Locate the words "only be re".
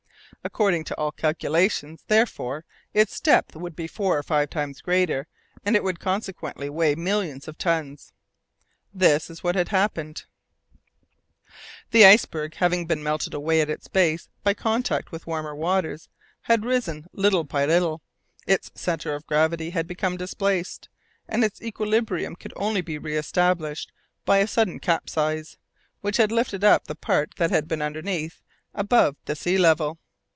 22.55-23.15